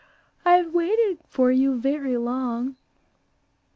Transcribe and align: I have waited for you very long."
I 0.43 0.53
have 0.55 0.73
waited 0.73 1.19
for 1.27 1.51
you 1.51 1.79
very 1.79 2.17
long." 2.17 2.75